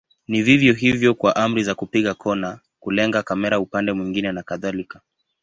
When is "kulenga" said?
2.79-3.23